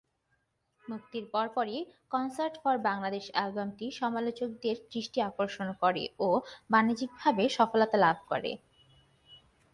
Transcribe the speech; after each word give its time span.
মুক্তির 0.85 1.25
পরপরই 1.33 1.79
'concert 2.11 2.55
for 2.61 2.75
Bangladesh' 2.89 3.33
অ্যালবামটি 3.33 3.85
সমালোচকদের 3.99 4.75
দৃষ্টি 4.91 5.19
আকর্ষণ 5.29 5.67
করে 5.81 6.03
ও 6.19 6.29
বাণিজ্যিকভাবে 6.69 7.43
সফলতা 7.57 7.97
লাভ 7.97 8.17
করে। 8.31 8.51